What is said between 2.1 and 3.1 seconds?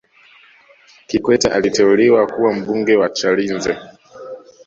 kuwa mbunge wa